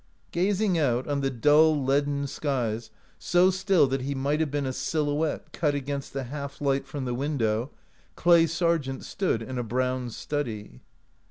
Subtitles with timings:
[0.31, 4.73] Gazing out on the dull, leaden skies, so still that he might have been a
[4.73, 7.69] silhouette cut against the half light from the window,
[8.15, 10.79] Clay Sargent stood in a brown study.